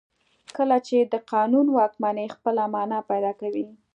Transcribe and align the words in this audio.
کله 0.57 0.77
چې 0.87 0.97
د 1.01 1.13
قانون 1.33 1.65
واکمني 1.77 2.27
خپله 2.35 2.63
معنا 2.73 2.99
پیدا 3.09 3.31
کوي. 3.41 3.65